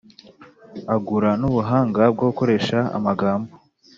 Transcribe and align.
agura 0.95 1.29
n’ubuhanga 1.39 2.01
bwo 2.13 2.27
gukoresha 2.29 2.77
amagambo. 2.97 3.51